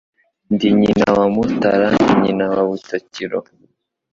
Ndi 0.53 0.67
nyina 0.79 1.07
wa 1.17 1.25
Mutara 1.33 1.87
Ndi 2.01 2.13
nyina 2.21 2.45
wa 2.53 2.63
Butakiro 2.69 3.39